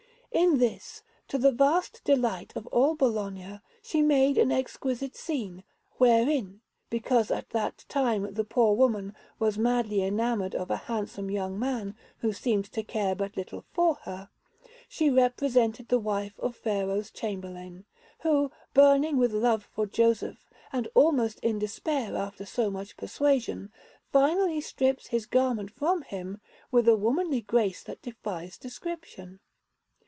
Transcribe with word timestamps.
In 0.33 0.59
this, 0.59 1.03
to 1.27 1.37
the 1.37 1.51
vast 1.51 2.05
delight 2.05 2.53
of 2.55 2.65
all 2.67 2.95
Bologna, 2.95 3.59
she 3.81 4.01
made 4.01 4.37
an 4.37 4.49
exquisite 4.49 5.13
scene, 5.13 5.65
wherein 5.97 6.61
because 6.89 7.31
at 7.31 7.49
that 7.49 7.83
time 7.89 8.33
the 8.33 8.45
poor 8.45 8.73
woman 8.73 9.13
was 9.39 9.57
madly 9.57 10.01
enamoured 10.01 10.55
of 10.55 10.71
a 10.71 10.77
handsome 10.87 11.29
young 11.29 11.59
man, 11.59 11.97
who 12.19 12.31
seemed 12.31 12.71
to 12.71 12.81
care 12.81 13.13
but 13.13 13.35
little 13.35 13.65
for 13.73 13.95
her 14.03 14.29
she 14.87 15.09
represented 15.09 15.89
the 15.89 15.99
wife 15.99 16.39
of 16.39 16.55
Pharaoh's 16.55 17.11
Chamberlain, 17.11 17.85
who, 18.21 18.53
burning 18.73 19.17
with 19.17 19.33
love 19.33 19.67
for 19.73 19.85
Joseph, 19.85 20.47
and 20.71 20.87
almost 20.95 21.41
in 21.41 21.59
despair 21.59 22.15
after 22.15 22.45
so 22.45 22.71
much 22.71 22.95
persuasion, 22.95 23.69
finally 24.13 24.61
strips 24.61 25.07
his 25.07 25.25
garment 25.25 25.69
from 25.71 26.03
him 26.03 26.39
with 26.71 26.87
a 26.87 26.95
womanly 26.95 27.41
grace 27.41 27.83
that 27.83 28.01
defies 28.01 28.57
description. 28.57 29.41